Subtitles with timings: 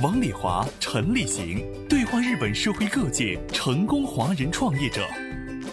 [0.00, 5.04] 王礼华、陈立行对话日本社会各界成功华人创业者，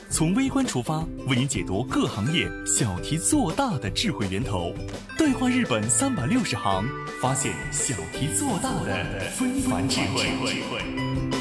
[0.10, 4.74] 从微观出发，为您解读各行业小题做大的智慧源头。
[5.16, 6.84] 对话日本三百六十行，
[7.22, 11.35] 发现小题做大的非凡智慧。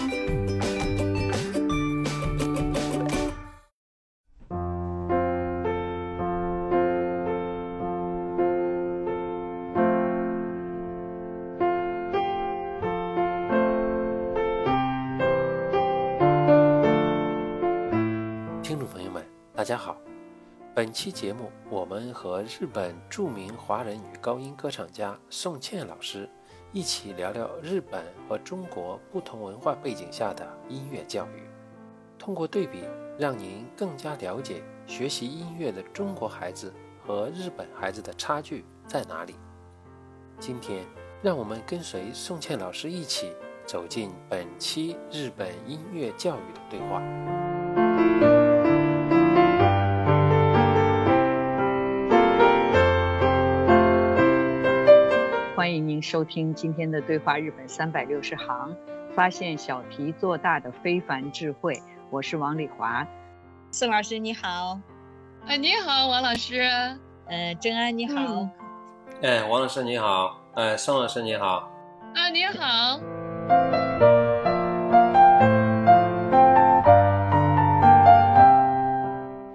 [21.04, 26.26] 期节目我们和日本著名华人女高音歌唱家宋茜老师
[26.72, 31.42] 一起聊聊日本和中国不同文化背景下的音乐教育，
[32.18, 32.84] 通过对比，
[33.18, 36.72] 让您更加了解学习音乐的中国孩子
[37.06, 39.34] 和日本孩子的差距在哪里。
[40.40, 40.86] 今天，
[41.20, 43.30] 让我们跟随宋茜老师一起
[43.66, 48.33] 走进本期日本音乐教育的对话。
[55.74, 58.76] 欢迎您收听今天的对话日本三百六十行，
[59.12, 61.82] 发现小题做大的非凡智慧。
[62.10, 63.04] 我是王丽华，
[63.72, 64.78] 宋老师你好，
[65.48, 66.60] 哎你好王老师，
[67.26, 68.48] 呃郑安你好，
[69.20, 71.68] 哎王老师你好，哎宋老师你好，
[72.14, 73.00] 啊你好。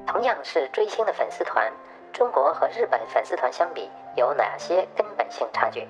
[0.06, 1.72] 同样是追星的粉丝团，
[2.12, 5.88] 中国和日本粉丝团相比，有哪些根本性差距？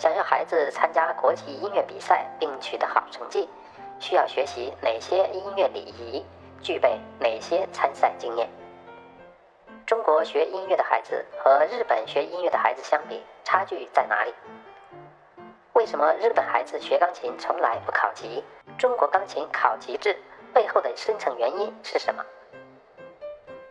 [0.00, 3.46] 想要孩子参加国际音乐比赛并取得好成绩，
[3.98, 6.24] 需要学习哪些音乐礼仪？
[6.62, 8.48] 具备哪些参赛经验？
[9.84, 14.32] 中国学音乐的孩子和日本学音乐的孩子相比，差距在哪里？
[15.74, 18.42] 为什么日本孩子学钢琴从来不考级？
[18.78, 20.16] 中国钢琴考级制
[20.54, 22.24] 背后的深层原因是什么？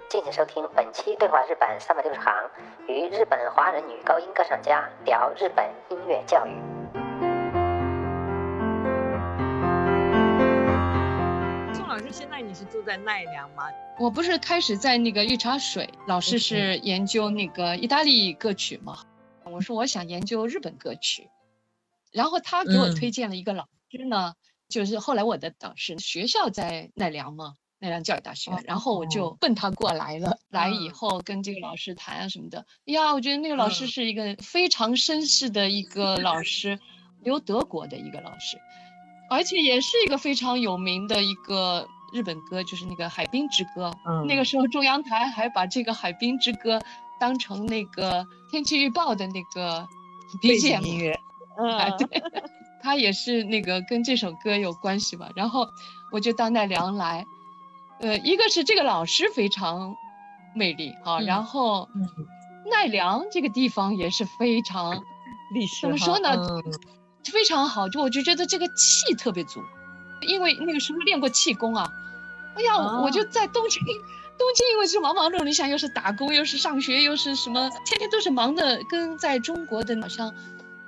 [0.10, 2.34] 敬请收听本期《对话日本三百六十行》，
[2.92, 6.50] 与日本华人女高音歌唱家聊日本音乐教育。
[11.76, 13.66] 宋老师，现在你是住在奈良吗？
[14.00, 19.04] 我不是开始在那个御茶水，老师是研究那个意大利歌曲嘛？
[19.44, 21.30] 我说我想研究日本歌曲，
[22.12, 24.34] 然后他给我推荐了一个老师呢，
[24.70, 27.54] 就是后来我的导师，学校在奈良嘛。
[27.82, 30.38] 奈良教育大学，然后我就奔他过来了。
[30.50, 36.78] 来以后跟这个老师谈啊什么的，呀，我觉得那个老师是一个非常绅士的一个老师，
[37.24, 38.58] 留德国的一个老师，
[39.30, 43.90] 而且也是一个非常有名的一个日本歌，就是那个《海滨之歌》。
[44.06, 46.78] 嗯，那个时候中央台还把这个《海滨之歌》
[47.18, 49.88] 当成那个天气预报的那个
[50.42, 51.18] BGM 音乐。
[51.58, 52.22] 嗯，对，
[52.82, 55.30] 他也是那个跟这首歌有关系吧。
[55.36, 55.66] 然后
[56.12, 57.26] 我就到奈良来。
[58.00, 59.96] 呃，一个是这个老师非常
[60.56, 61.90] 魅力哈，然后
[62.72, 65.04] 奈良这个地方也是非常
[65.54, 66.62] 历史，怎么说呢？
[67.26, 69.62] 非常好，就我就觉得这个气特别足，
[70.22, 71.88] 因为那个时候练过气功啊。
[72.56, 80.34] 哎呀，我就在东京，东京因为是忙忙碌碌，你想又是打工，又是上学，又是什么，天天都是忙的，跟在中国的好像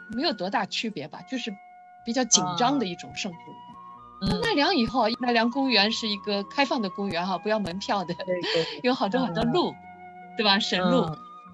[0.07, 1.53] 没有多大区别吧，就是
[2.03, 3.37] 比较紧张的一种生活。
[4.43, 8.15] 奈良以后，奈良公园是一个开放的公园哈，不要门票的，
[8.83, 9.73] 有好多好多路，
[10.37, 10.59] 对吧？
[10.59, 11.05] 神路。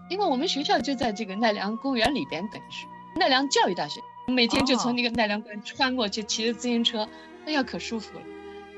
[0.09, 2.85] 因为我们学校就在这个奈良公园里边，等于是
[3.15, 7.07] 奈良教育大学，每天就从那个奈良公园穿过去，骑着自行车，
[7.45, 8.23] 哎呀，可舒服了。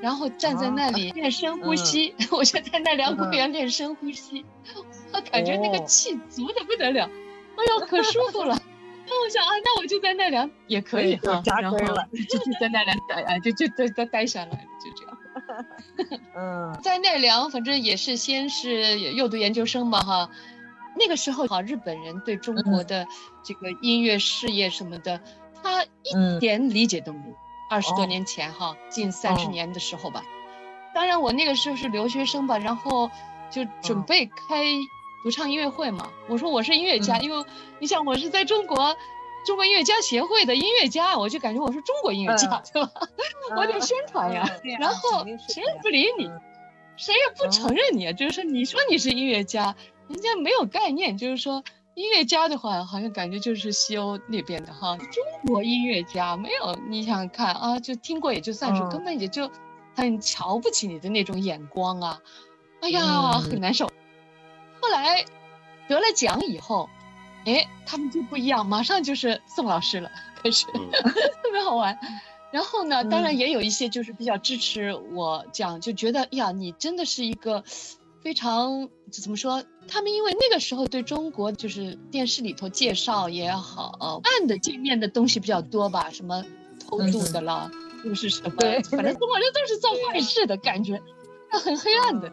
[0.00, 1.10] 然后站在那里。
[1.12, 4.44] 练深呼吸， 我就在奈良公园练深呼吸，
[5.12, 7.04] 我感觉那个气足的不得了，
[7.56, 8.58] 哎呦，可舒服了。
[9.10, 15.18] 那我想啊，那我就在奈良也可以哈，然后就就在奈良待啊，就就待待待下来了，就这样。
[16.36, 20.30] 嗯，在奈良反正也是先是又读研究生嘛哈，
[20.96, 23.04] 那个时候哈，日本人对中国的
[23.42, 25.20] 这个音乐事业什么的，
[25.60, 27.34] 他一点理解都没有。
[27.68, 30.22] 二十多年前哈，近三十年的时候吧。
[30.94, 33.10] 当然我那个时候是留学生吧，然后
[33.50, 34.64] 就准备开。
[35.22, 37.44] 独唱音乐会嘛，我说我是音乐家，因为
[37.78, 38.96] 你想我是在中国，
[39.44, 42.90] 中国音乐家协会的音乐家，我就感觉我是中国音乐家，嗯对吧？
[43.56, 46.40] 我得宣传呀，然后谁也不理你，嗯
[46.96, 49.74] 谁也不承认你，就是说你说你是音乐家，
[50.08, 51.64] 人家没有概念，就是说
[51.94, 59.50] 音乐家的话，好像感觉就是西欧那边的哈，中国音乐家没有，你想想看啊，就听过也就算数，嗯根本也就
[59.96, 62.20] 很瞧不起你的那种眼光啊，
[62.82, 63.90] 哎呀，嗯很难受。
[64.80, 65.24] 后来
[65.88, 66.88] 得了奖以后，
[67.44, 70.10] 哎，他们就不一样，马上就是宋老师了，
[70.42, 70.66] 开始。
[70.74, 70.90] 嗯
[71.42, 71.98] 特别好玩。
[72.52, 77.62] 然后呢，当然嗯也有一些就是比较支持我这样，就觉得哎呀，你真的是一个
[78.22, 79.62] 非常怎么说？
[79.88, 86.44] 他们因为那个时候对中国就是电视里头介绍也好，暗的界面的东西比较多吧，什么
[86.84, 87.70] 偷渡的啦，
[88.04, 88.50] 又是什么，
[88.90, 91.00] 反正中国人都是做坏事的感觉，
[91.52, 92.32] 那 很黑暗的。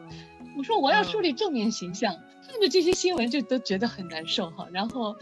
[0.58, 2.16] 我说我要树立正面形象，
[2.48, 4.68] 看着这些新闻就都觉得很难受哈。
[4.72, 5.16] 然后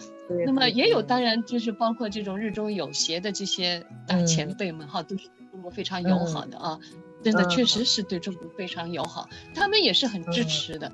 [0.45, 4.25] 那么也有，当然就是包括这种日中有协的这些大嗯。
[4.25, 6.79] 前辈们哈，都是对中国非常友好的啊，
[7.21, 7.49] 真的嗯。
[7.49, 10.47] 确实是对中国非常友好，他们也是很支嗯。
[10.47, 10.91] 持的。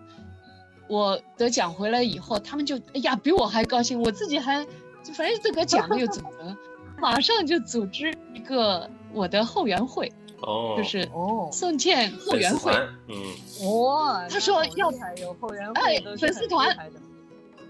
[0.87, 4.65] 我得奖回来以后，他们就哎呀比我还高兴，我自己还
[5.03, 6.57] 就反正得个奖了又怎么了，
[6.97, 10.11] 马上就组织一个我的后援会，
[10.41, 12.71] 哦，就是哦宋茜后援会。
[13.07, 13.15] 嗯，
[13.83, 16.75] 哇，他说要那好厉害有后援哎会都是很厉粉丝团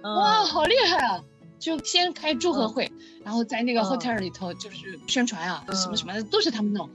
[0.03, 1.23] 哇，嗯好厉害啊！
[1.59, 2.91] 就先开祝贺会，
[3.23, 6.89] 然后在那个嗯 hotel 里头就是宣传啊，嗯什么什么的都是他们弄。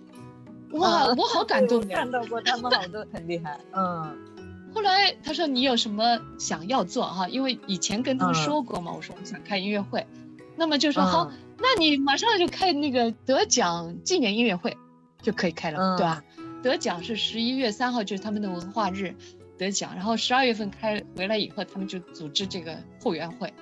[0.73, 1.81] 哇，嗯我好感动！
[1.89, 4.19] 看到过他们好多很厉害，嗯
[4.75, 7.29] 后来他说你有什么想要做哈？
[7.29, 10.05] 因为以前跟他们嗯说过嘛，我说我想开音乐会，
[10.57, 14.77] 那么就说嗯好，那你马上就开那个得奖纪念音乐会
[15.27, 16.23] 就可以开了，嗯对吧？
[16.63, 19.13] 得奖是十一月三号，就是他们的文化日
[19.59, 23.53] 得奖，然后十二月份开回来以后，他们就组织这个后援会，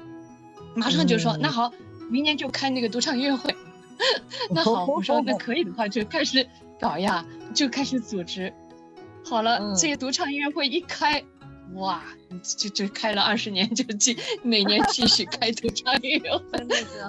[0.74, 1.72] 马上就说、嗯那好，
[2.10, 3.54] 明年就开那个独唱音乐会。
[4.52, 6.46] 那好，我说那可以的话就开始
[6.78, 7.24] 搞呀，
[7.54, 8.52] 就开始组织。
[9.24, 11.24] 好了，嗯这个独唱音乐会一开，
[11.76, 12.04] 哇，
[12.58, 16.66] 就就开了二十年，就继每年继续开独唱音乐会，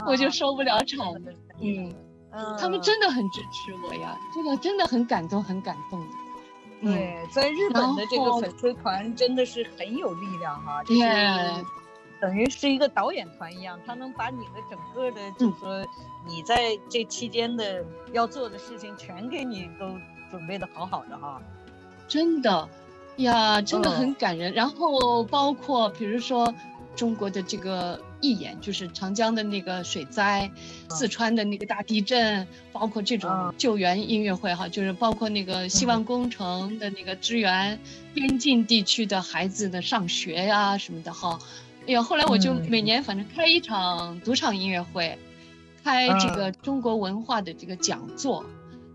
[0.08, 1.14] 我就受不了场。
[1.62, 1.94] 嗯，
[2.36, 6.08] 嗯，他们真的很支持我呀，这个真的很感动，很感动的。
[6.82, 11.02] 嗯，对，在日本的这个粉丝团真的是很有力量哈，就是
[12.20, 15.86] 等于是一个导演团一样，他能把你的整个的，嗯就是说
[16.26, 19.88] 你在这期间的要做的事情，全给你都
[20.30, 21.42] 准备的好好的哈。
[22.08, 22.68] 真的
[23.18, 24.52] 呀，真的嗯很感人。
[24.54, 26.54] 然后包括比如说
[26.96, 30.50] 中国的这个义演，就是长江的那个水灾，
[30.90, 37.80] 四川的那个大地震，包括这种嗯救援音乐会哈，就是包括那个希望工程的那个支援
[38.14, 41.40] 边境地区的孩子的上学呀、什么的哈。
[41.88, 42.68] 哎呀，后来我就嗯。
[42.70, 45.18] 每年反正开一场独场音乐会，
[45.84, 48.44] 开这个中国文化的这个讲座，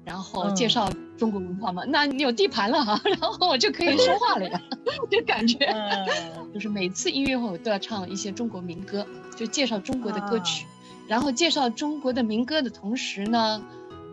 [0.05, 0.71] 然后介嗯。
[0.71, 1.85] 绍中国文化嘛。
[1.87, 4.61] 那你有地盘了哈， 然后我就可以说话了呀，
[5.11, 9.07] 就感觉嗯就是每次音乐会我都要唱一些中国民歌，
[9.37, 10.69] 就介绍中国的歌曲，啊
[11.07, 13.63] 然后介绍中国的民歌的同时呢，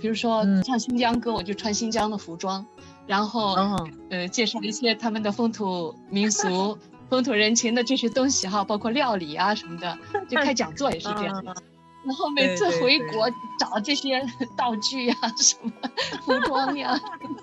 [0.02, 2.66] 比如说嗯唱新疆歌，我就穿新疆的服装，
[3.08, 6.78] 然后、嗯呃介绍一些他们的风土民俗。
[7.10, 11.42] 风土人情的这些东西哈，包括料理啊什么的，就开讲座也是这样。
[11.48, 11.56] 嗯
[12.08, 14.26] 然后每次回国找这些
[14.56, 15.72] 道具呀、什么
[16.22, 16.98] 服装呀，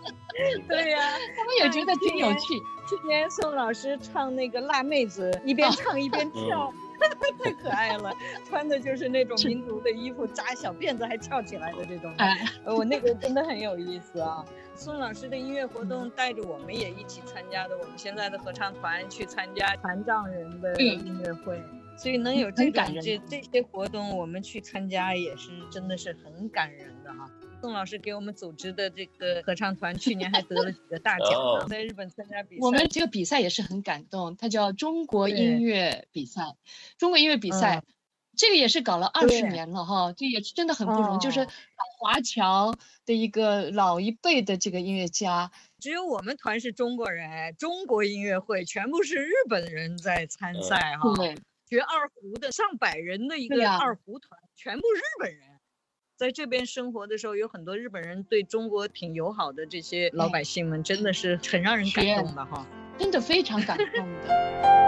[0.67, 0.99] 对呀、
[1.37, 2.55] 他们也觉得挺有趣。
[2.87, 6.73] 今天宋老师唱那个辣妹子，一边唱一边跳，
[7.43, 8.11] 太可爱了。
[8.49, 12.15] 穿的就是那种民族的衣服，扎小辫子还翘起来的这种。
[12.65, 14.45] 我那个真的很有意思啊。
[14.75, 21.63] 宋老师的音乐活动带着我们也一起参加的，我们现在的合唱团去参加残障人的音乐会，
[21.97, 27.31] 所以能有这感人这这些活动，我们去参加也是真的是很感人的哈。
[27.61, 32.67] 宋老师给我们组织的这个合唱团，去年还得了几个大奖在日本参加比赛。
[32.67, 36.43] 我们这个比赛也是很感动，它叫中国音乐比赛。
[36.99, 37.83] 中国音乐比赛，嗯
[38.37, 41.19] 这个也是搞了二十年了哈，这也是真的很不容易。
[41.21, 41.47] 就是
[41.99, 42.75] 华侨
[43.07, 51.15] 的一个老一辈的这个音乐家，只有我们团是中国人，中国音乐会全部是日本人在参赛哈。
[51.15, 51.37] 对，
[51.75, 55.41] 学二胡的上百人的一个二胡团，全部日本人。
[56.17, 62.65] 在这边生活的时候，有很多日本人对中国挺友好的，这些老百姓们真的是很让人感动的哈。
[62.97, 64.84] 真的非常感动的。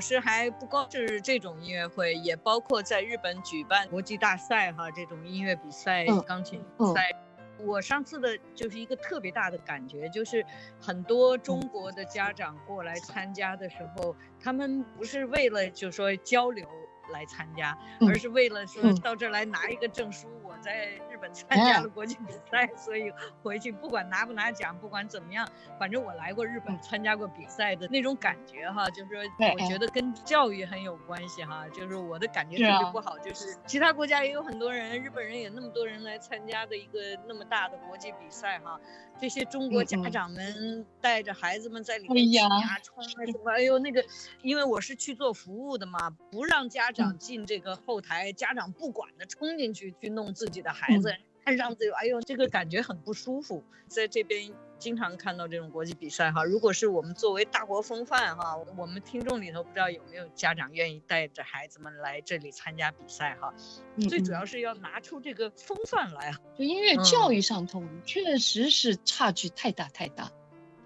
[0.00, 7.10] 老师还不光是这种音乐会，也包括在日本举办国际大赛哈，这种音乐比赛、嗯钢琴比嗯赛。
[7.58, 10.42] 我上次的就是一个特别大的感觉，就是
[10.80, 16.66] 很多中国的家长过来参加的时候，他们不是为了就说交流
[17.10, 20.28] 来参加，而是为了说到这儿来拿一个证书。
[20.42, 23.12] 我在日本参加了国际比赛，所以
[23.42, 25.48] 回去不管拿不拿奖，不管怎么样，
[25.78, 36.98] 反正我来过日本参加过比赛的那种感觉哈，就是说我觉得跟教育很有关系哈，就是我的感觉特别不好，就是其他国家也有很多人，日本人也那么多人来参加的一个
[37.28, 38.78] 那么大的国际比赛哈，
[39.20, 42.48] 这些中国家长们带着孩子们在里面挤啊
[42.82, 44.04] 冲啊什么，哎呦那个，
[44.42, 50.30] 因为我是去做服务的嘛，不让家长进这个后台，家长不管的冲进去去弄。
[50.32, 51.14] 自己的孩子
[51.44, 53.62] 看上去，哎呦，这个感觉很不舒服。
[53.88, 63.52] 在这边经常看到这种国际比赛哈，如果是我们作为大国风范哈，我们听众里头不知道有没有家长愿意带着孩子们来这里参加比赛哈。
[64.08, 66.32] 最主要是要拿出这个风范来。
[66.56, 70.30] 就音乐教育上头，确实是差距太大太大。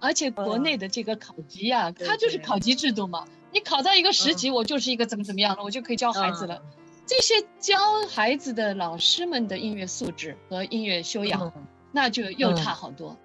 [0.00, 6.61] 而且国内的这个考级啊，它就是考级制度嘛，你考到一个十级，我就是一个怎么怎么样了，我就可以教孩子了。
[7.06, 7.78] 这些教
[8.11, 11.52] 孩子的老师们的音乐素质和音乐修养，
[11.92, 13.16] 那就又差好多。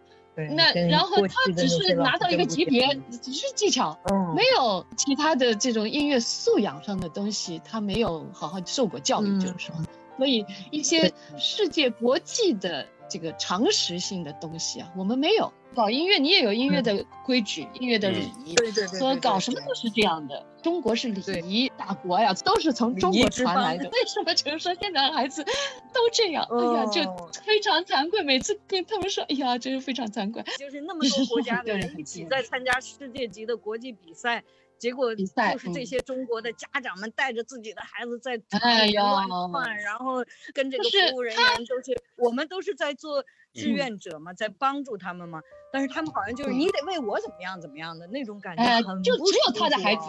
[0.55, 3.97] 那然后他只是拿到一个级别，只是技巧，
[4.35, 9.75] 没有其他的这种音乐素养上的东西，他没有好好受过教育，就是说，
[10.17, 15.51] 所以一些世界国际的这个常识性的东西啊，我们没有。
[15.75, 20.43] 搞音乐，你也有音乐的规矩、音乐的礼仪，对对对，说搞什么都是这样的。
[20.63, 23.87] 中国是礼仪大国呀，都是从中国传来的。
[23.93, 26.43] 为什么就是说现在孩子都这样？
[26.49, 27.01] 哎呀，就
[27.45, 28.23] 非常惭愧。
[28.23, 30.43] 每次跟他们说，哎呀，真是非常惭愧。
[30.57, 34.43] 就是那么多国家的人一起在参加世界级的国际比赛，
[34.79, 35.25] 结果就
[35.57, 43.23] 是这些中国的家长们带着自己的孩子在乱窜，然后跟这个服务人员都是，我们都是在做。
[43.51, 45.41] 志愿者嘛，在帮助他们嘛，
[45.73, 48.63] 但是他们好像就是你得为我怎么样怎么样的那种感觉，
[49.01, 50.03] 就只有他的孩子，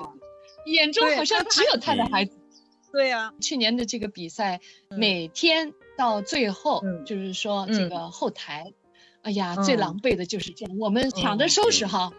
[0.67, 2.39] 眼中好像只有他的孩子。
[2.93, 4.61] 对呀，去年的这个比赛，
[4.91, 8.75] 每天到最后就是说这个后台，
[9.23, 12.13] 哎呀，最狼狈的就是这样，我们抢着收拾哈，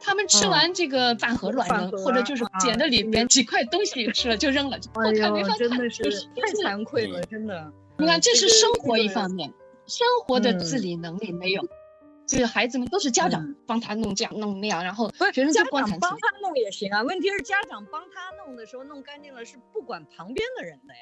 [0.00, 6.02] 他们吃完这个饭盒乱扔，或者就是捡的里边几块东西吃了就扔了，我看没法看，真的是
[6.36, 7.72] 太惭愧了，真的。
[7.98, 9.52] 你看，这是生活一方面。
[9.86, 11.62] 生活的自理能力没有，
[12.26, 17.02] 就是孩子们都是家长帮他弄这样弄那样，然后学生家长帮他弄也行啊。
[17.02, 21.00] 问题是家长帮他弄的时候弄干净了，是不管旁边的人的呀。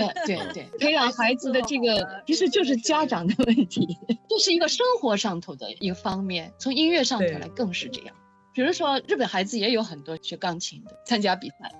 [0.00, 3.98] 对对对，培养 孩子的这个其实就是家长的问题，
[4.28, 6.52] 这是一个生活上头的一个方面。
[6.58, 8.14] 从音乐上头来更是这样。
[8.52, 11.72] 比如说日本孩子也有很多学钢琴的参加比赛，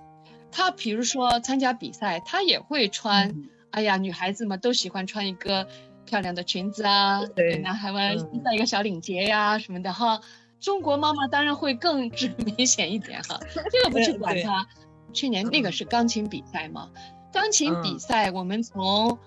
[0.51, 3.35] 他比如说参加比赛，他也会穿，
[3.71, 5.67] 哎呀，女孩子嘛都喜欢穿一个。
[6.07, 10.21] 漂亮的裙子啊，对，男孩们戴一个小领结呀什么的哈。
[10.61, 12.11] 中国妈妈当然会更
[12.45, 13.41] 明显一点哈，
[13.73, 14.69] 这个不去管他。
[15.15, 16.91] 去年那个是钢琴比赛嘛，
[17.35, 19.19] 钢琴比赛我们从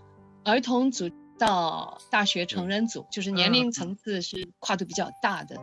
[0.45, 5.57] 儿童组到大学成人组，就是年龄层次是跨度比较大的。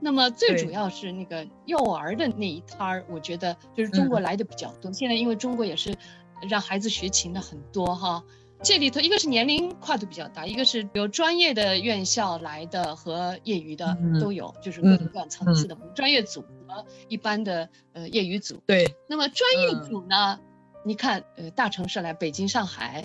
[0.00, 4.90] 那么最主要是那个幼儿的那一摊儿，我觉得就是中国来的比较多。
[4.94, 5.94] 现在因为中国也是
[6.48, 8.24] 让孩子学琴的很多哈。
[8.62, 18.62] 这里头一个是年龄跨度比较大，一个是有专业的院校来的和业余的都有，就是各种各样层次的专业组和一般的呃业余组。
[18.66, 20.40] 对，那么专业组呢，
[20.84, 23.04] 你看呃大城市来，北京、上海，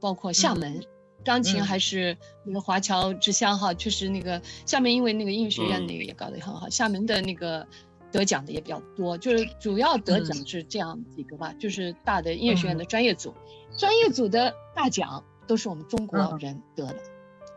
[0.00, 0.82] 包括厦门，
[1.24, 7.66] 钢琴还是那个华侨之乡哈，确实那个厦门因为那个音乐学院那个也搞得很好，厦门的那个
[8.10, 13.34] 得奖的也比较多，就是主要得奖是这样几个吧，就是大的音乐学院的专业组。
[13.78, 16.96] 专业组的大奖都是我们中国人得的，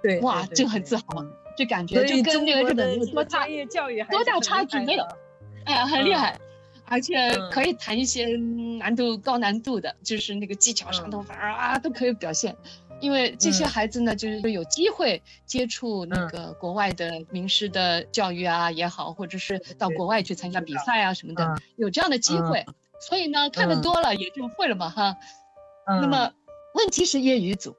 [0.02, 1.04] 对，哇，就很自豪，
[1.58, 5.04] 就感觉就跟那个日本有多大多大差距没有，
[5.66, 6.40] 哎，很厉害，
[6.88, 8.28] 而且可以弹一些
[8.80, 12.56] 难度高难度的，就是那个技巧上头反而啊都可以表现，
[13.00, 22.66] 因为这些孩子呢，就是有机会接触那个国外的名师的教育啊也好，或者是到国外去参加比赛啊什么的，有这样的机会，
[23.00, 25.18] 所以呢，看的多了也就会了嘛，哈。
[25.88, 26.34] 那么，
[26.74, 27.76] 问题是业余组，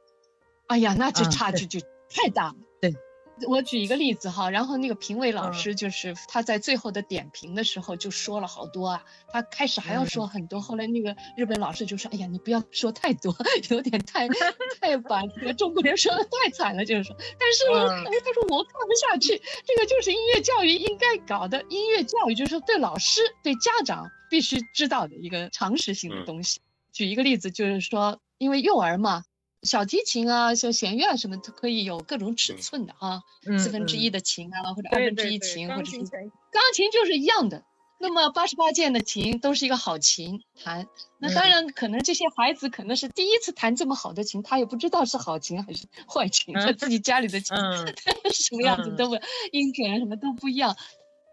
[0.68, 2.54] 哎呀，那这差距就太大了。
[3.38, 13.34] 对，我举一个例子哈，然后那个评委老师就是他在最后的点评的时候就说了好多啊，他开始还要说很多，后来那个日本老师就说，哎呀，你不要说太多，
[13.70, 14.28] 有点太
[14.80, 17.64] 太把这个中国人说的太惨了，就是说，但是
[18.06, 26.60] 哎，他说我看不下去，这个就是音乐教育应该搞的，音乐教育就是说对老师对家长必须知道的一个常识性的东西。
[26.92, 29.22] 举一个例子，就是说，因为幼儿嘛，
[29.66, 34.12] 小提琴啊，像弦乐啊什么都可以有各种尺寸的啊，嗯四分之一嗯。
[34.12, 37.64] 的琴啊，或者对二分之一琴，或者是钢琴就是一样的。
[37.98, 40.86] 那么八十八键的琴都是一个好琴弹，
[41.18, 41.50] 那当嗯。
[41.50, 47.56] 然可能这些孩子可能是第一次弹这么好的琴，他也不知道是好琴还是 坏琴，他嗯自己家里的琴
[48.32, 48.96] 是什么样子嗯。
[48.96, 49.16] 都不，
[49.50, 50.76] 音准啊什么都不一样。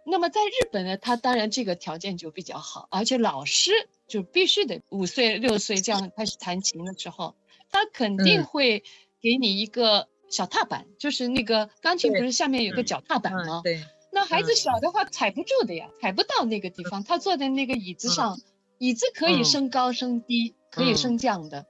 [0.05, 3.71] 那么在日本呢，他当然这个条件就比较好，而且老师
[4.07, 7.35] 就必须得五岁六岁这样开始弹琴的时候，
[7.73, 8.83] 他肯定嗯会
[9.19, 13.61] 给你一个小踏板，就是那个钢琴不是下面有个嗯脚踏板吗？
[13.61, 17.03] 嗯，对，那孩子嗯小的话踩不住的呀，踩不到那个地方。
[17.03, 18.39] 他坐在那个椅子上，
[18.77, 21.65] 椅子可以嗯升高升低，可以嗯升降的，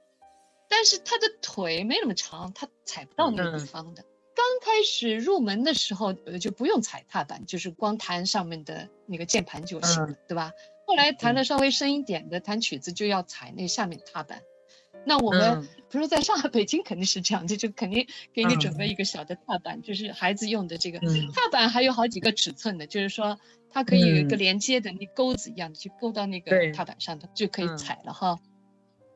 [0.68, 4.04] 但是他的腿没那么长，他踩不到那个地嗯方的。
[4.36, 10.52] 刚开始入门的时候，呃就不用踩踏板，就是光弹上面的那个键盘就行了，嗯对吧？
[10.86, 14.42] 后来弹的稍微深一点的，弹曲子就要踩那下面踏板。
[15.06, 15.68] 那我们嗯。
[15.90, 18.78] 比如说在上海、 北京肯定是这样，这就肯定给你准嗯。
[18.78, 21.28] 备一个小的踏板，就是孩子用的这个嗯。
[21.32, 23.38] 踏板，还有好几个尺寸的，就是说
[23.70, 24.38] 它可以有一个嗯。
[24.38, 27.76] 连接的那钩子一样的，去勾到那个踏板上，它就可以嗯。
[27.76, 28.38] 踩了哈。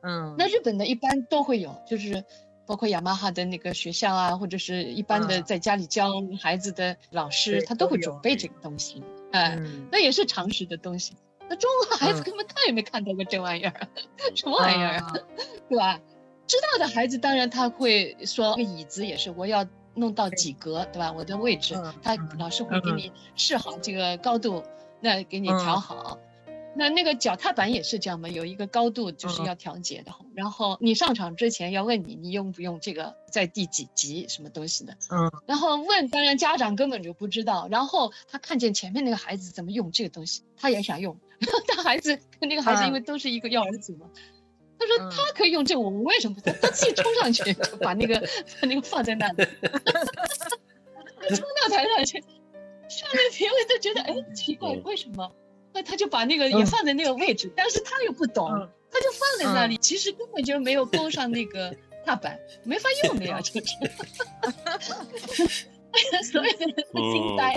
[0.01, 2.23] 嗯，那日本的一般都会有，就是
[2.65, 5.43] 包括雅马哈的那个学校啊，或者是一般的嗯。
[5.43, 6.09] 在家里教
[6.41, 9.03] 孩子的老师，对他都会准备这个东西，
[9.33, 9.87] 哎，嗯。
[9.91, 11.13] 那也是常识的东西。
[11.49, 12.23] 那中国孩子嗯。
[12.23, 13.87] 根本看也没看到过这玩意儿，
[14.35, 15.13] 什么玩意儿啊？
[15.77, 16.01] 啊对吧？
[16.47, 21.11] 知道的孩子当然他会说，那个椅子也是我要弄到几格，对吧？
[21.11, 24.63] 我的位置嗯，他嗯老师会给嗯你试好这个高度，
[25.01, 26.19] 那给你调嗯好。
[26.75, 30.11] 那那个脚踏板也是这样嘛，有一个高度就是嗯要调节的。
[30.33, 34.93] 然后你上场之前要问你，你用不用这个在第几级什么东西的。
[35.11, 37.67] 嗯然后问，当然家长根本就不知道。
[37.69, 41.17] 然后他看见前面那个孩子怎么用这个东西，他也想用。
[41.67, 44.05] 但孩子跟那个孩子因为都是一个幼儿组嘛，
[44.79, 46.57] 他说嗯他可以用这个，我为什么不能？
[46.61, 48.19] 他自己冲上去就把那个
[48.61, 49.45] 把那个放在那里，
[51.35, 52.19] 冲到台上去，
[52.89, 55.29] 上面评委都觉得哎奇怪嗯为什么？
[55.73, 63.67] 那他就把那个也嗯放在那个位置，但是他又不懂，嗯他就放在那里，其实根本就没有勾上那个踏板，没法用的呀，就是。
[66.31, 67.55] 所有的人都惊呆。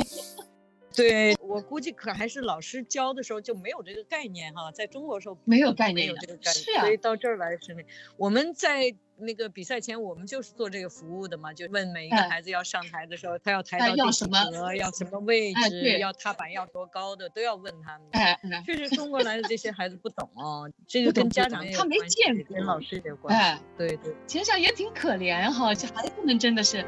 [0.95, 7.83] 对我估计可还是老师教的时候就没有这个概念哈，在中国时候没有概念没有这个概念，是啊所以到这儿来是那
[8.17, 15.61] 我们在那个比赛前，我们就是做这个服务的嘛，就问每一个哎孩子要上台的时候，他要抬哎到第几要什么格，要什么位置，
[15.95, 18.65] 哎要踏板要多高的，都要问他们。
[18.65, 23.41] 确实，中国来的这些孩子不懂哦，这个跟家长也有他没见过跟老师也有关系。
[23.41, 26.85] 哎，对对，想想也挺可怜哈，这孩子们真的是。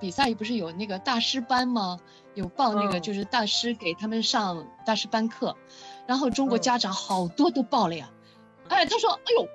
[0.00, 1.98] 比赛不是有那个大师班吗？
[2.34, 5.56] 有报那个嗯就是大师给他们上大师班课，
[6.06, 8.10] 然后中国嗯家长好多都报了呀。
[8.68, 9.48] 哎，他说：“哎呦，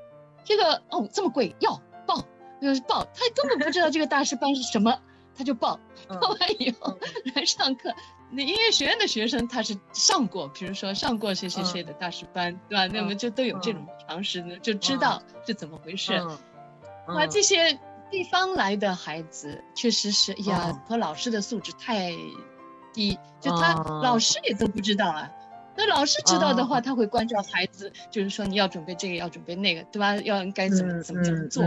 [0.43, 2.23] 这个哦这么贵，要报，
[2.61, 4.99] 就是报。”他根本不知道这个大师班是什么，
[5.35, 5.79] 他就报。
[6.09, 6.99] 嗯报完以后
[7.33, 7.91] 来上课，
[8.29, 12.85] 那音乐学院的学生他是上过，比如说上过谁谁谁的大师班，对吧？
[12.93, 16.13] 那么就都有这种常识呢，就知道是怎么回事。
[16.13, 16.27] 嗯
[17.15, 17.79] 哇，嗯这些
[18.11, 22.11] 地方来的孩子确实是，哎呀嗯，和老师的素质太
[22.93, 24.01] 低，就他哦。
[24.03, 25.29] 老师也都不知道啊。
[25.77, 26.81] 那老师知道的话，哦。
[26.81, 30.15] 他会关照孩子，就是说你要准备这个，要准备那个，对吧？
[30.17, 31.63] 要该怎么嗯怎么怎么做。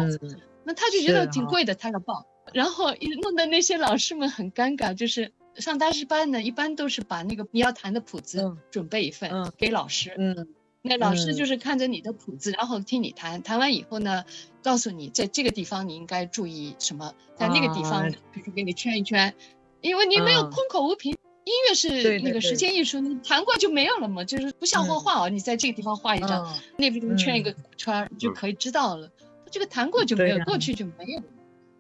[0.65, 8.57] 那他就觉得挺贵的，他要报，然后一弄得那些老师们很尴尬，就是上大师班呢，一般都是把那个你要弹的谱子嗯。
[8.71, 9.53] 准备一份、嗯。
[9.59, 10.49] 给老师，嗯
[10.83, 11.35] 那老师嗯。
[11.35, 14.25] 就是看着你的谱子，然后听你弹，弹完以后呢，
[14.63, 18.09] 告诉你在这个地方你应该注意什么，在那个地方，啊。
[18.33, 19.35] 比如说给你圈一圈，
[19.81, 20.51] 因为你没有嗯。
[20.51, 21.17] 空口无凭。
[21.45, 25.01] 音乐是那个时间艺术，你弹过就没有了嘛，就是不像画嗯。
[25.01, 29.11] 画哦，你在这个地方画一张，嗯那边圈一个圈儿就嗯可以知道了。
[29.51, 31.23] 这个弹过就没有，过去就没有，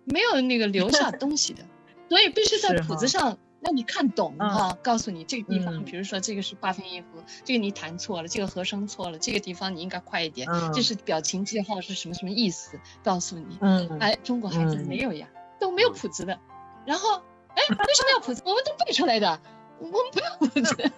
[0.06, 1.62] 没有那个留下东西的，
[2.08, 13.58] 所以必须在谱子上让你看懂嗯哈，告诉你这个地方，嗯比如说这个是八分音符，这个你弹错了，这个和声错了，这个地方你应该快一点，嗯这是表情记号是什么什么意思，告诉你。
[13.60, 16.38] 嗯哎，中国孩子嗯没有呀，都没有谱子的。
[16.86, 17.16] 然后，
[17.48, 18.42] 哎，为什么要谱子？
[18.44, 19.40] 我们都背出来的，
[19.80, 20.92] 我们不要谱子。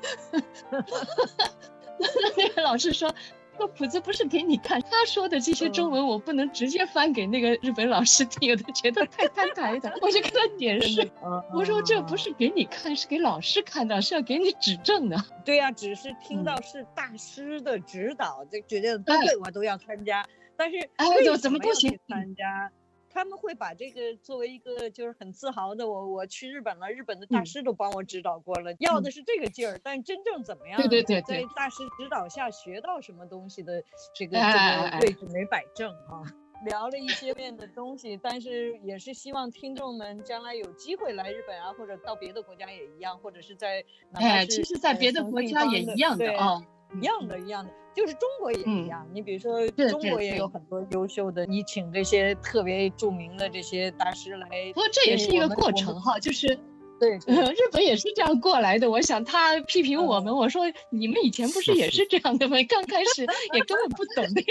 [2.36, 3.14] 那 个老师说。
[3.60, 15.22] 这个谱子不是给你看，他说的这些中文我不能直接翻给那个日本老师听，有的觉得太摊牌的，我就跟他解释，嗯我说这不是给你看，是给老师看的，是要给你指正的。
[15.44, 22.72] 对呀、只是听嗯到是大师的指导，就觉得都对我都要参加，但是哎呦怎么不行参加？
[23.12, 29.78] 他们会把这个作为一个就是很自豪的，我我去日本了，日本的大师都帮我指导过了，要的是这个劲儿。
[29.82, 33.82] 但真正怎么样，对对对，在大师指导下学到什么东西的
[34.14, 36.22] 这个这个位置没摆正哈。
[36.66, 46.62] 聊了一些面的东西，但是也是希望听众们将来有机会来日本啊，或者到别的国家也一样，或者是在哪怕是其实，在别的国家也一样的啊。
[46.94, 49.06] 一样的，一样的，就是中国也一样。
[49.12, 54.48] 你比如说，中国也有很多优秀的，你请这些特别著名的这些大师来。
[54.74, 56.58] 不过这也是一个过程哈，就是
[57.00, 58.90] 对，日本也是这样过来的。
[58.90, 62.56] 我想他批评我们，我说你们以前不是也是这样的吗？
[62.68, 63.22] 刚开始
[63.54, 64.46] 也根本不懂的呀。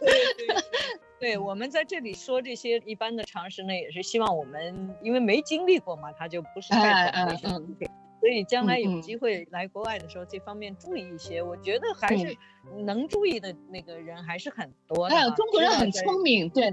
[1.20, 7.36] 对，我们在这里说这些一般的常识呢，也是希望我们因为没经历过嘛，他就不是太懂
[7.78, 7.90] 这些。
[8.20, 11.42] 所以将来有机会来国外的时候，这方面注意一些。
[11.42, 12.36] 我觉得还是
[12.84, 15.14] 能注意的那个人还是很多的。
[15.14, 16.70] 哎呀，中国人很聪明，对，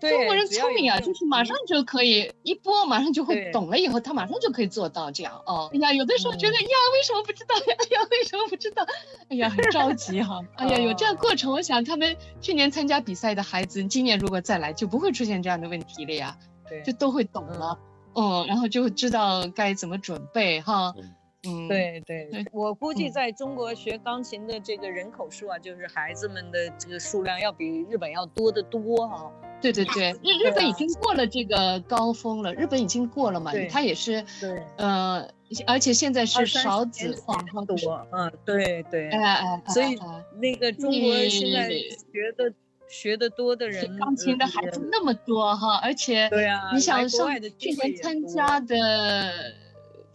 [0.00, 5.40] 中国人聪明啊，就是马上就可以一播，马上就会懂了，以后他马上就可以做到这样。
[5.46, 7.76] 哦，哎呀，有的时候觉得呀，为什么不知道呀？
[7.78, 8.84] 哎呀，为什么不知道？
[9.28, 10.40] 哎呀，很着急哈。
[10.56, 16.36] 哎呀，有这样过程，我想他们去年参加比赛的孩子，今年如果再来，就不会出现这样的问题了呀，
[16.84, 17.78] 就都会懂了。
[17.80, 17.97] 嗯，
[18.46, 20.94] 然后就知道该怎么准备哈。
[21.46, 29.32] 嗯，对对，我估计在中国学钢琴的这个人口数啊，就是孩子们的这个数量要比日本要多得多哈。
[29.60, 35.28] 对对对，日日本已经过了这个高峰了，日本已经过了嘛，它也是，对，呃，
[35.64, 39.96] 而且现在是少子化多，嗯，对对，哎哎，所以
[40.40, 42.52] 那个中国现在学的。
[42.88, 49.54] 学的多的人，钢琴的孩子那么多哈，而且，对啊，你想上去年参加的，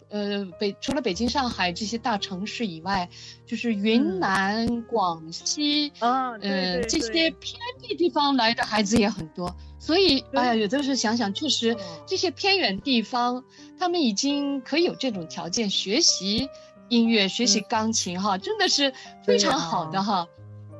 [0.08, 3.08] 呃，北除了北京、上海这些大城市以外，
[3.46, 9.54] 就是云南、广西啊，呃，这些偏僻地方来的孩子也很多。
[9.78, 13.44] 所以，哎呀，有的时候想想，确实这些偏远地方，
[13.78, 16.48] 他们已经可以有这种条件学习
[16.88, 18.92] 音乐、学习钢琴哈，真的是
[19.24, 20.26] 非常好的哈。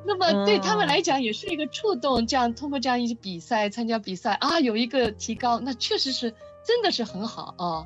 [0.05, 6.31] 那么对他们来讲也是一个触动，这样通过这样一些比赛参加比赛啊，有一个提高，那确实是
[6.63, 7.85] 真的是很好啊。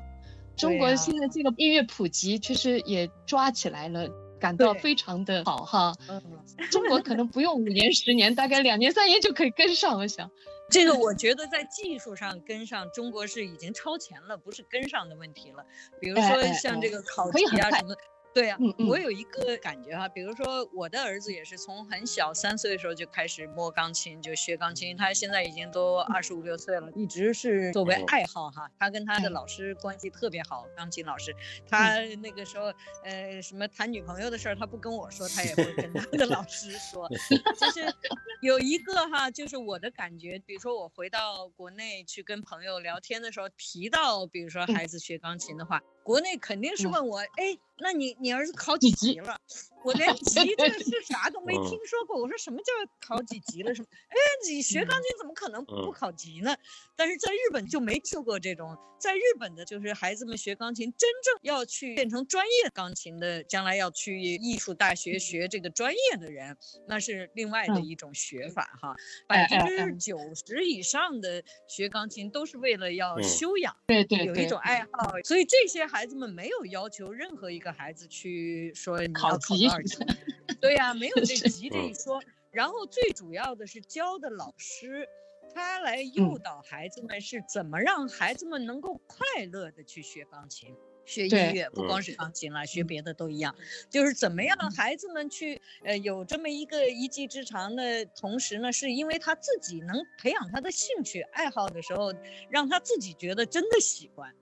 [0.56, 5.94] 中国现在这个音乐普及确实也抓起来了，感到非常的好哈。
[6.08, 6.22] 嗯，
[6.70, 9.98] 中国可能不用五年十年，大概两年三年就可以跟上。
[9.98, 10.30] 我想，
[10.68, 15.64] 这个我觉得在技术上跟上，中国是已经超前了，不是跟上的问题了。
[15.98, 17.94] 比如说像这个考级啊什么。
[18.32, 18.56] 对呀，
[18.88, 24.96] 我有一个感觉哈，比如说我的儿子也是从很小三岁的时候就开始摸钢琴，就学钢琴。
[24.96, 28.70] 他现在已经都二十五六岁了，一直是作为爱好哈。
[28.78, 31.34] 他跟他的老师关系特别好，钢琴老师。
[31.68, 37.08] 他那个时候，呃，什么谈女朋友的事儿，他不跟我说，他也会跟他的老师说。
[37.58, 37.92] 就是
[38.42, 45.82] 有一个哈，就是我的感觉，比如说我回到国内去跟朋友聊天的时候，提到比如说孩子学钢琴的话。
[46.02, 49.40] 国内肯定是问我，哎，那你你儿子考几级了？
[49.84, 52.20] 我连级这个是啥都没听说过。
[52.20, 53.74] 我说什么叫考几级了？
[53.74, 53.88] 什么？
[54.08, 54.16] 哎，
[54.48, 56.56] 你学钢琴怎么可能不考级呢？
[56.96, 58.76] 但是在日本就没听过这种。
[59.00, 66.54] 在日本的就是孩子们学钢琴，真正要去变成专业钢琴的，将来要去艺术大学学这个专业的人，
[66.86, 68.94] 那是另外的一种学法哈。
[69.26, 75.14] 百分之九十以上的学钢琴都是为了要修养，对对，有一种爱好。
[75.24, 79.96] 所以这些孩子们没有要求任何一个孩子去说你要考多少级，
[80.60, 82.20] 对呀，没有这级这一说。
[82.50, 85.08] 然后最主要的是教的老师。
[85.52, 90.72] 他来诱导孩子们是怎么让孩子们能够快乐的去学钢琴、
[91.04, 93.52] 学音乐，不光是钢琴了，学别的都一样。
[93.88, 102.14] 就是怎么样孩子们去呃有这么一个一技之长的同时呢，是因为他自己能培养他的兴趣爱好的时候，
[102.48, 104.32] 让他自己觉得真的喜欢。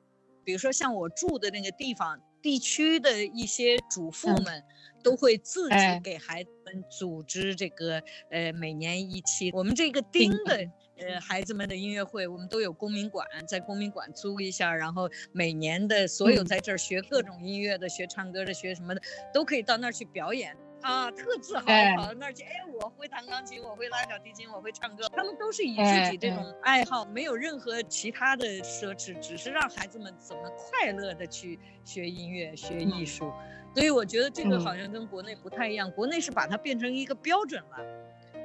[0.45, 4.63] 比如说像我住的那个地方地区的一些主妇们，
[5.03, 9.51] 都会自己给孩子们组织这个呃每年一期。
[9.53, 10.69] 我们这个丁的。
[11.01, 19.01] 呃，孩子们的音乐会，我们都有公民馆，在公民馆租一下，然后每年的所有在这儿学各种音乐的、学唱歌的、学什么的，
[19.33, 20.57] 都可以到那儿去表演。
[20.81, 33.33] 啊，特自豪，跑到那儿去，哎，我会弹钢琴，我会拉小提琴，我会唱歌，他们都是以自己这种爱好，没有任何其他的奢侈，只是让孩子们怎么快乐的去学音乐、学艺术，
[33.79, 37.77] 所以我觉得这个好像跟国内不太一样，国内是把它变成一个标准了。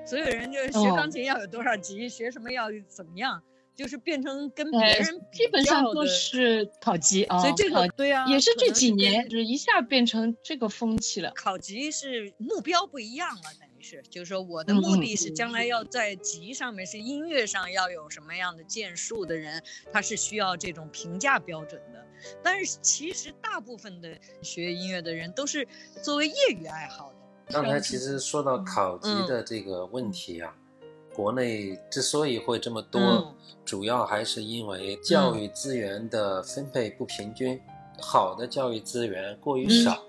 [0.06, 3.42] 所有人就是学钢琴要有多少级，学什么要怎么样，
[3.76, 7.40] 就是变成跟别人基本上都是考级啊。
[7.40, 11.32] 所以这个对啊，也是这几年就是一下变成这个风气了。
[11.32, 22.06] 考级是目标不一样了，等于是，就是说我的目的是将来要在级上面是音乐上要有什么样的建树的人，他是需要这种评价标准的。
[22.42, 24.10] 但是其实大部分的
[24.42, 25.68] 学音乐的人都是
[26.02, 27.54] 作为业余爱好的。
[27.54, 30.56] 刚才其实说到考级的这个问题啊，
[31.14, 37.60] 国内之所以会这么多，主要还是因为教育资源的分配不平均，
[38.02, 40.02] 好的教育资源过于少，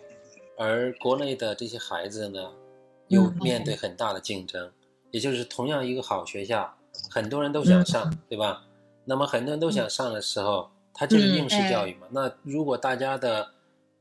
[0.56, 2.52] 而国内的这些孩子呢，
[3.08, 4.70] 又面对很大的竞争，
[5.10, 6.72] 也就是同样一个好学校，
[7.10, 8.64] 很多人都想上，对吧？
[9.04, 12.06] 那么很多人都想上的时候，它就是应试教育嘛。
[12.10, 13.52] 那如果大家的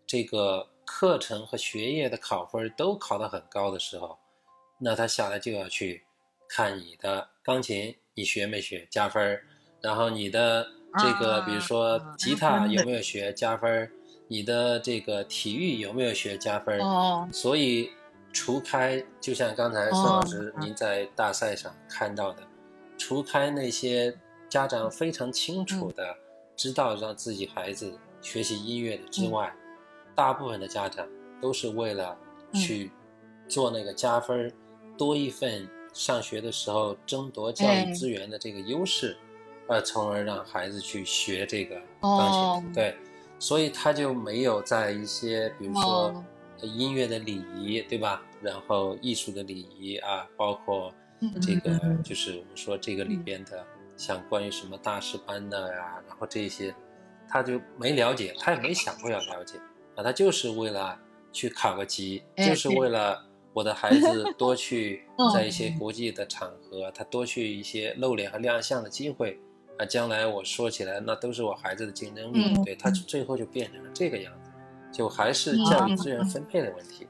[0.07, 4.17] 这个课程和学业的考分都考得很高的时候，
[4.77, 6.03] 那他下来就要去
[6.47, 9.41] 看你的钢琴你学没学加分
[9.81, 10.67] 然后你的
[10.99, 12.93] 这个比如说吉他有没。
[12.93, 13.91] 有学加分
[14.27, 17.91] 你的这个体育有没有学加分哦，所以
[18.31, 22.43] 除开就像刚才宋老师您在大赛上看到的，
[22.97, 24.15] 除开那些
[24.47, 26.15] 家长非常清楚的
[26.55, 29.53] 知道让自己孩子学习音乐的之外。
[30.15, 31.07] 大部分的家长
[31.41, 32.15] 都是为了
[32.53, 32.91] 去
[33.47, 34.53] 做那个加分
[34.95, 39.17] 多一份上学的时候争夺教育资源的这个优势，
[39.67, 42.73] 呃，从而让孩子去学这个钢琴。
[42.73, 42.95] 对，
[43.39, 46.23] 所以他就没有在一些比如说
[46.61, 48.21] 音乐的礼仪，对吧？
[48.39, 50.93] 然后艺术的礼仪啊，包括
[51.41, 56.73] 这个就是我们说这个里边的像关于什么大师班的呀，然后这些
[57.27, 59.57] 他就没了解，他也没想过要了解。
[59.95, 60.97] 啊，他就是为了
[61.31, 65.03] 去考个级，就是为了我的孩子 多去
[65.33, 69.39] 在一些国际的场合，他多去一些露脸和亮相的机会，
[69.77, 72.55] 啊，将来我说起来，那都是我孩子的竞争力。
[72.63, 74.51] 对他最后就变成了这个样子，
[74.91, 77.07] 就还是教育资源分配的问题。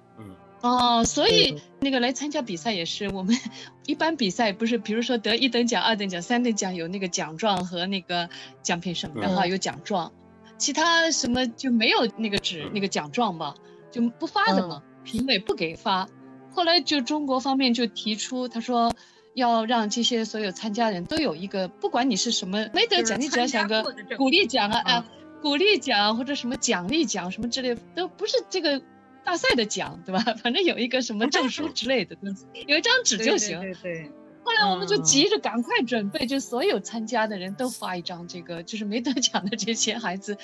[0.63, 3.37] 嗯，哦，所以那个来参加比赛也是我们
[3.85, 8.29] 一般比赛不是，比如说得一等奖、二等奖、三等奖有那个奖状和那个
[8.61, 10.11] 奖品什么的哈，有奖状。
[10.57, 13.55] 其他什么就没有那个纸那个奖状嘛，
[13.91, 16.07] 就不发的嘛，评委不给发。
[16.51, 18.93] 后来就中国方面就提出，他说
[19.33, 23.83] 要让这些所有参加人都有一个，不管你是什么没得奖，你只要想个
[24.15, 25.05] 鼓励奖啊，啊，
[25.41, 28.81] 鼓励奖或者什么奖励奖什么之类，都不是这个
[29.23, 30.19] 大赛的奖，对吧？
[30.43, 33.59] 反正有一个什么证书之类的东西，有一张纸就行。
[33.59, 34.11] 对对。
[34.45, 40.37] 后来我们就急着赶快准备，就所有参加的人都发一张，这个就是没得奖的这些孩子，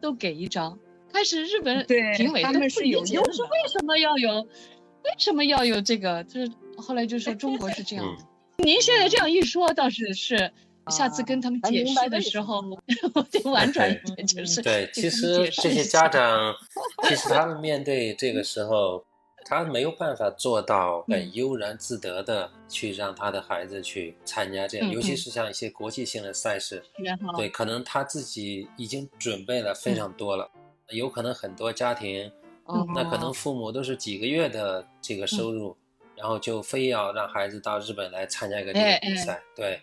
[0.00, 0.78] 都给一张。
[1.12, 1.84] 开始日本
[2.16, 6.24] 评委都不理解，说为什么要有，为什么要有这个？
[6.24, 8.24] 就是后来就说中国是这样的。
[8.64, 10.50] 您现在这样一说，倒是是，
[10.90, 12.62] 下次跟他们解释的时候，
[13.14, 14.62] 我得婉转一点，就是。
[14.62, 16.08] 对，其实这些家。
[16.08, 16.54] 长，
[17.08, 19.04] 其实他们面对这个时候。
[19.44, 26.80] 他没有办法做到很悠然自得的去让他的孩子去参加这样，尤其是像一些国际性的赛事，
[27.36, 30.48] 对，可能他自己已经准备了非常多了，
[30.90, 32.30] 有可能很多家庭，
[32.94, 35.76] 那可能父母都是几个月的这个收入，
[36.16, 39.80] 然后就非要让孩子到日本来参加一个这个比赛，对，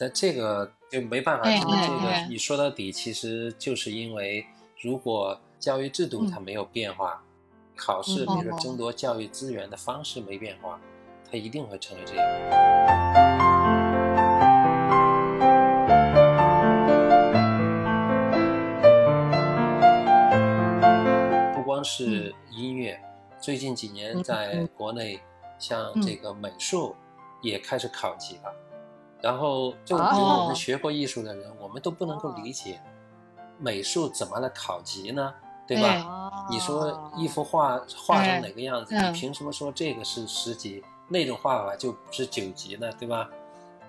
[0.00, 4.46] 但这个就没办法，这个你说到底其实就是因为
[4.80, 7.22] 如果教育制度它没有变化。
[7.76, 10.78] 考试，比如说争夺教育资源的方式没变化，
[11.30, 12.26] 它一定会成为这样。
[21.54, 23.00] 不光是音乐，
[23.38, 25.20] 最近几年在国内，
[25.58, 26.94] 像这个美术
[27.40, 28.69] 也开始考级了。
[29.22, 32.80] 然后，就我们学过艺术的人，我们都不能够理解，
[33.58, 35.32] 美术怎么来考级呢？
[35.66, 36.46] 对吧？
[36.50, 40.82] 你说一幅画画成哪个样子，你凭什么说这个是十级？
[41.06, 42.90] 那种画法就不是九级呢？
[42.98, 43.28] 对吧？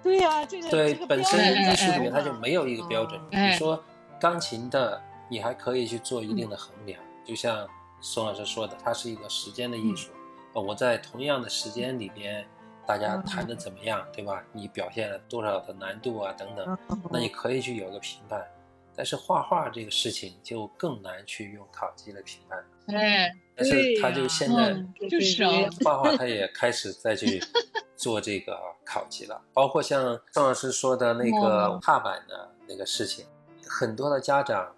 [0.03, 3.19] 对呀，这个对本身艺术里面它就没有一个标准。
[3.31, 3.81] 你说
[4.19, 7.67] 钢琴的，你还可以去做一定的衡量，就像
[7.99, 10.11] 宋老师说的，它是一个时间的艺术。
[10.53, 12.45] 我在同样的时间里边，
[12.85, 14.43] 大家谈的怎么样，对吧？
[14.51, 16.77] 你表现了多少的难度啊等等，
[17.09, 18.45] 那你可以去有个评判。
[18.93, 22.63] 但是画画这个事情就更难去用考级来评判。
[22.87, 24.73] 哎，但是他就现在
[25.09, 25.45] 就是
[25.83, 27.41] 画画，他也开始再去
[27.95, 29.41] 做这个考级了。
[29.53, 33.25] 包括像宋老师说的那个踏板的那个事情，
[33.65, 34.75] 很多的家长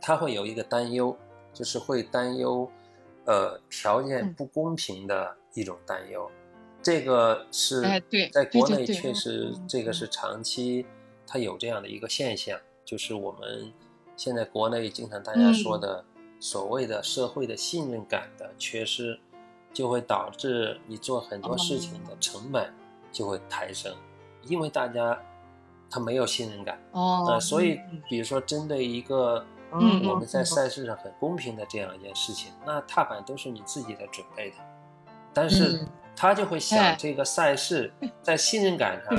[0.00, 1.14] 他会有一个担忧，
[1.52, 2.70] 就是会担忧，
[3.24, 6.30] 呃，条件不公平的一种担忧。
[6.82, 7.82] 这个是
[8.32, 10.86] 在国内确实这个是长期
[11.26, 12.58] 它有这样的一个现象。
[12.84, 13.72] 就是我们
[14.16, 16.04] 现在国内经常大家说的
[16.40, 19.16] 所谓的社会的信任感的缺失，
[19.72, 22.72] 就会导致你做很多事情的成本
[23.12, 23.94] 就会抬升，
[24.42, 25.16] 因为大家
[25.88, 34.56] 他没有信任感，哦，呃，所以比如说针对一个嗯我们在赛事上很公平的这样一件事情，那踏板都是你自己在准备的，
[35.32, 35.88] 但是嗯
[36.20, 39.18] 他就会哎想这个赛事在信任感上，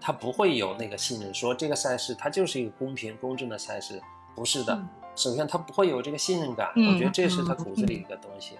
[0.00, 4.00] 他不会有那个信任，说这个赛事它就是一个公平公正的赛事，
[4.34, 4.72] 不是的。
[4.72, 8.54] 嗯首先他不会有这个信任感，嗯我觉得这是他骨子里一个东西。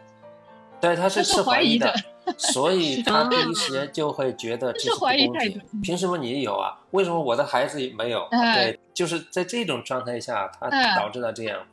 [0.80, 1.94] 对，他是是持怀疑的，
[2.36, 5.62] 所以 他第一时间就会觉得这是是不公平。
[5.80, 6.76] 凭什么你有啊？
[6.90, 8.26] 为什么我的孩子没有？
[8.32, 11.64] 哎对，就是在这种状态下，他哎导致了这样。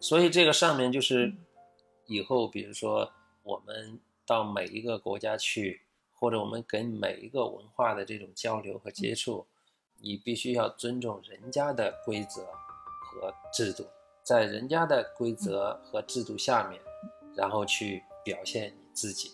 [0.00, 1.38] 所以这个上面就是嗯
[2.06, 3.12] 以后，比如说
[3.44, 5.82] 我们到每一个国家去，
[6.14, 9.46] 或者我们跟每一个文化的这种交流和接触，
[10.00, 13.86] 你必须要尊重人家的规则和制度，
[14.22, 16.80] 在人家的规则和制度下面，
[17.36, 19.30] 然后去表现你自己，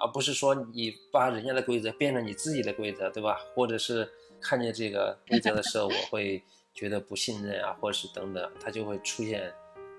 [0.00, 3.40] 而不是说你把人家的规则变成你自己的规则，对吧？
[3.54, 4.08] 或者是
[4.40, 9.52] 看见这个规则的时候，我会觉得不信任啊，或者是等等，它就会出现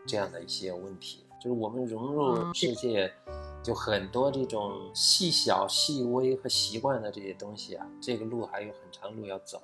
[0.07, 1.25] 这样的一些问题。
[1.41, 3.13] 就是我们融入世界，
[3.61, 9.61] 就很多这种细小、细微和习惯的这些东西啊，这个路还有很长路要走。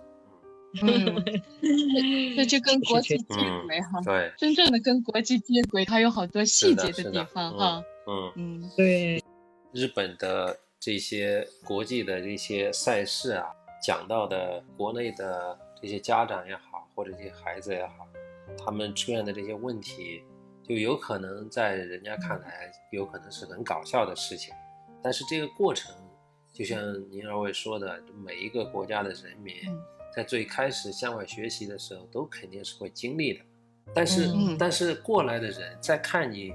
[0.82, 1.24] 嗯，
[2.36, 3.26] 这就跟国际接
[3.66, 7.84] 轨哈嗯，，对，真正的跟国际接轨，它有好多细节的地方哈。
[8.08, 8.32] 嗯。
[8.36, 9.24] 嗯对，
[9.72, 13.46] 日本的这些国际的这些赛事啊，
[13.82, 18.06] 讲到的国内的这些家长也好，或者这些孩子也好，
[18.58, 20.24] 他们出现的这些问题，
[20.68, 24.54] 就有可能在人家看来，有可能是很搞笑的事情，
[25.02, 25.94] 但是这个过程，
[26.52, 26.80] 就像
[27.12, 29.80] 您二位说的，每一个国家的人民嗯
[30.16, 33.42] 在最开始向外学习的时候，都肯定是会经历的。
[33.94, 36.54] 但是，嗯但是过来的人在看你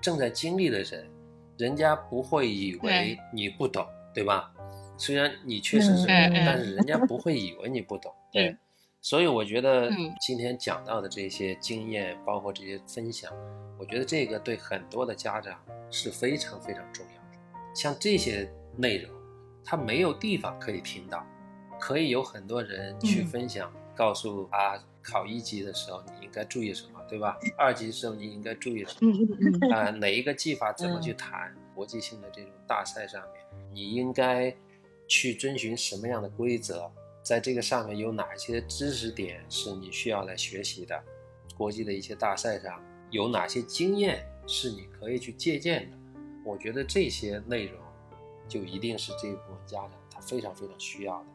[0.00, 1.10] 正在经历的人，
[1.58, 4.52] 人家不会以为你不懂，对吧？
[4.98, 8.12] 虽然你确实是但是人家 不会以为你不懂。
[8.30, 8.56] 对对，
[9.02, 13.32] 所以我觉得嗯今天讲到的这些经验，包括这些分享，
[13.76, 15.60] 我觉得这个对很多的家长
[15.90, 17.74] 是非常非常重要的。
[17.74, 19.12] 像这些内容，
[19.64, 21.26] 他没有地方可以听到，
[21.80, 27.36] 可以有很多人去嗯分享，告诉他考一级的时候你应该注意什么，对吧？
[27.58, 29.74] 二级的时候你应该注意什么？
[29.74, 31.52] 啊、哪一个技法怎么去谈？
[31.74, 34.54] 国际性的这种大赛上面，你应该
[35.08, 36.88] 去遵循什么样的规则？
[37.22, 41.02] 在这个上面有哪些知识点是你需要来学习的？
[41.56, 45.96] 国际的一些大赛上有哪些经验是你可以去借鉴的？
[46.44, 47.80] 我觉得这些内容
[48.48, 51.26] 就一定是这部分家长他非常非常需要的，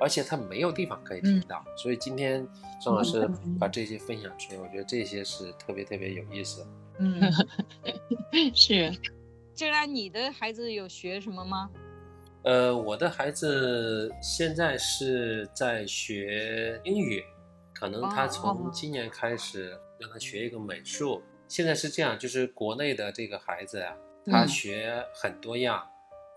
[0.00, 1.62] 而且他没有地方可以听到。
[1.76, 2.46] 所以今天
[2.80, 3.28] 宋老师
[3.58, 6.66] 把这些分享出来，我觉得这些是特别特别有意思。
[6.98, 7.20] 嗯，
[8.54, 8.90] 是
[9.54, 11.70] 这让你的孩子有学什么吗？
[12.44, 17.24] 呃，我的孩子现在是在学英语，
[17.74, 21.22] 可能他哦从今年开始让他学一个美术。
[21.48, 25.82] 现在是这样，就是国内的这个孩子啊，他嗯学很多样，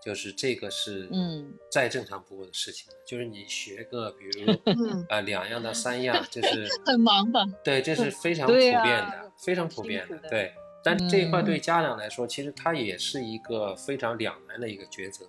[0.02, 2.94] 就是这个是嗯再正常不过的事情了。
[3.06, 7.44] 就是你学个，比如 嗯呃两样到三样，这是很忙吧？
[7.62, 10.16] 对，这是非常普遍的，非常普遍的。
[10.18, 15.28] 的对，但这一块嗯对家长来说，其实他也是一个非常两难的一个抉择。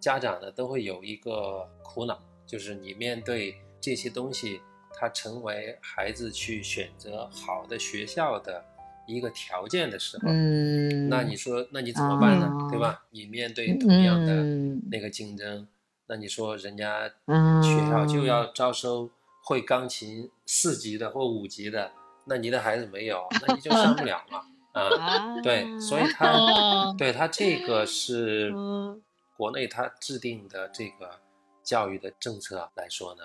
[0.00, 4.60] 家长呢都会有一个苦恼，就是你面对这些东西，
[4.98, 8.64] 它成为孩子去选择好的学校的
[9.06, 12.46] 一个条件的时候，嗯那你说，那你怎么办呢？
[12.46, 13.04] 啊对吧？
[13.10, 15.66] 你面对同样的嗯那个竞争，
[16.06, 19.10] 那你说人家嗯学校就要招收
[19.44, 21.92] 会钢琴四级的或五级的，
[22.26, 24.40] 那你的孩子没有，那你就上不了嘛。
[24.76, 29.00] 啊，啊对，所以 他哦，对他这个是嗯
[29.36, 31.20] 国内他制定的这个
[31.62, 33.22] 教育的政策来说呢，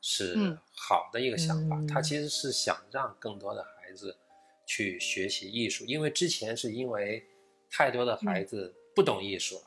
[0.00, 0.58] 是嗯。
[0.74, 1.76] 好的一个想法。
[1.76, 1.86] 嗯。
[1.86, 4.16] 他其实是想让更多的孩子
[4.66, 7.24] 去学习艺术，因为之前是因为
[7.70, 9.62] 太多的孩子不懂艺术了，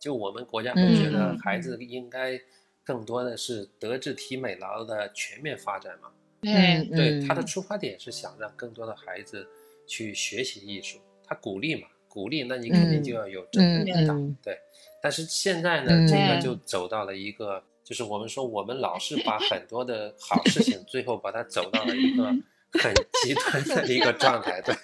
[0.00, 2.40] 就我们国家会觉得嗯孩子应该
[2.84, 6.12] 更多的是德智体美劳的全面发展嘛。
[6.40, 9.46] 对，对，嗯他的出发点是想让更多的孩子
[9.86, 14.58] 去学习艺术，他鼓励嘛，鼓励，那你肯定就要有正面引导，对。
[15.02, 22.24] 但是现在呢，嗯这个就走到了一个，就是我们说我们老是把很多的好事情，最后把它走到了一个
[22.80, 24.74] 很极端的一个状态，对，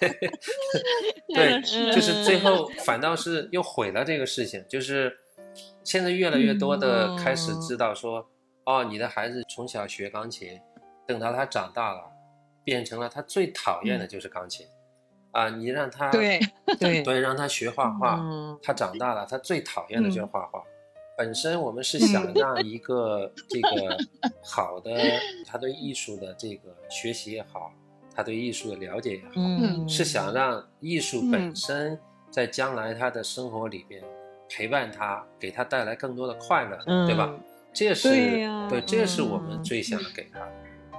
[1.35, 2.23] 对，就是。
[2.23, 5.17] 最后反倒是又毁了这个事情，就是
[5.83, 8.29] 现在越来越多的开始知道说，
[8.65, 10.61] 哦，你的孩子从小学钢琴，
[11.07, 12.03] 等到他长大了，
[12.63, 14.67] 变成了他最讨厌的就是钢琴，
[15.33, 16.39] 啊，你让他对
[16.79, 20.63] 对对，让他学画画，嗯他长大了，他最讨厌的就是嗯画画。
[21.17, 23.97] 本身我们是想让 一个这个
[24.43, 24.91] 好的，
[25.47, 27.71] 他对艺术的这个学习也好，
[28.15, 31.99] 他对艺术的了解也好，嗯，是想让艺术嗯本身
[32.31, 34.03] 在将来他的生活里边
[34.49, 37.33] 陪伴他，给他带来更多的快乐，嗯对吧？
[37.75, 40.53] 这是对呀这是我们嗯最想给他的。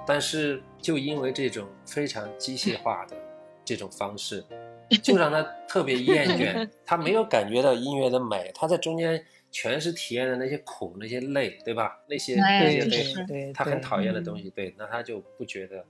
[0.05, 3.15] 但是就因为这种非常机械化的
[3.65, 4.43] 这种方式，
[5.01, 11.97] 就让他特别厌倦，他没有感觉到音乐的美，他在中间全是体验的那些苦、那些累，对吧？
[12.07, 15.85] 那些哎那些对对对，他很讨厌的东西，对，那他就不觉得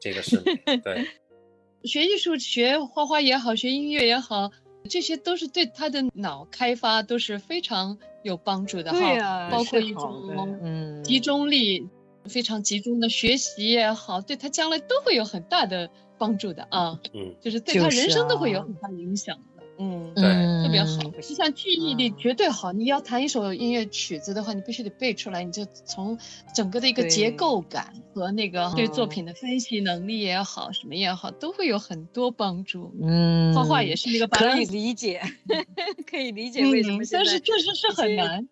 [0.00, 1.06] 这个 是美，对。
[1.84, 4.50] 学艺术、学画画也好，学音乐也好，
[4.88, 8.98] 这些都是对他的脑开发都是非常有帮助的哈。
[8.98, 11.86] 对啊，包括一种嗯集中力，
[12.26, 19.42] 非常集中的学习也好，对他将来都会有很大的帮助的啊，嗯，就是对他人生都会有啊很大影响的。
[19.76, 20.22] 嗯，对
[20.62, 21.02] 特别好。
[21.02, 26.16] 嗯你像记忆力嗯绝对好，你要弹一首音乐曲子的话，你必须得背出来，你就从
[26.54, 32.94] 整个的一个结构感和那个对作嗯品的分析能力也好，什么也好，都会有很多帮助。
[33.02, 35.20] 嗯，画画也是一个可以理解，
[36.08, 38.48] 可以理解为什么但是确实是很难。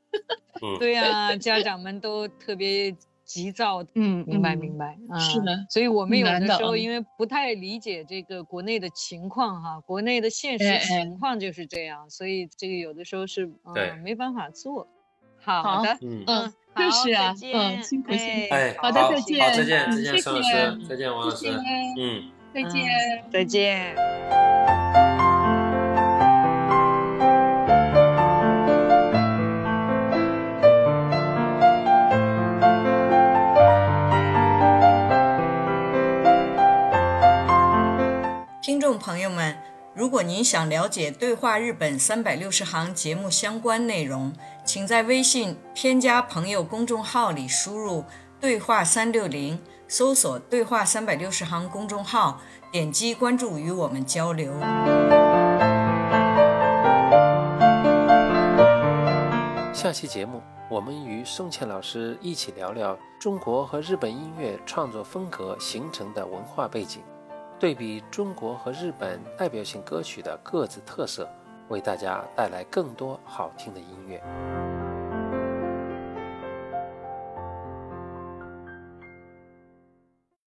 [0.80, 2.94] 对呀，家长们都特别
[3.24, 3.84] 急躁。
[3.94, 14.86] 嗯，明白嗯明白，啊是的所以我们有的的时候啊因为不太理解这个国内的情况哈，国内的现实情况就是这样，所以这个有的时候是对嗯没办法做。
[15.44, 18.18] 好好的，嗯，嗯，好就是啊再，见嗯，辛苦辛
[18.48, 18.54] 苦。
[18.54, 21.48] 哎，好的，再见好，再见，嗯再见，谢孙老谢师，再见，王老师
[21.98, 22.30] 嗯。
[22.54, 22.84] 再见。
[22.84, 24.51] 嗯再见。
[38.98, 39.56] 朋友们，
[39.94, 44.32] 如果您想了解《对话日本三百六十行》节目相关内容，
[44.64, 48.04] 请在微信添加朋友公众号里输入
[48.40, 52.40] “对话三六零”，搜索“对话三百六十行”公众号，
[52.70, 54.52] 点击关注与我们交流。
[59.74, 60.40] 下期节目，
[60.70, 67.02] 我们与宋茜老师一起聊聊中国和日本音乐创作风格形成的文化背景，
[67.62, 71.28] 对比中国和日本代表性歌曲的各自特色，
[71.68, 74.20] 为大家带来更多好听的音乐。